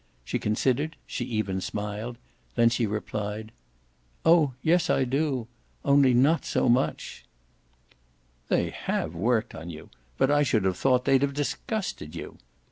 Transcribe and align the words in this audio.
She 0.25 0.39
considered, 0.39 0.95
she 1.05 1.25
even 1.25 1.61
smiled; 1.61 2.17
then 2.55 2.69
she 2.71 2.87
replied: 2.87 3.51
"Oh 4.25 4.53
yes 4.63 4.89
I 4.89 5.03
do 5.03 5.47
only 5.85 6.11
not 6.11 6.43
so 6.43 6.67
much." 6.67 7.23
"They 8.47 8.71
HAVE 8.71 9.13
worked 9.13 9.53
on 9.53 9.69
you; 9.69 9.91
but 10.17 10.31
I 10.31 10.41
should 10.41 10.63
have 10.63 10.77
thought 10.79 11.05
they'd 11.05 11.21
have 11.21 11.35
disgusted 11.35 12.15
you. 12.15 12.39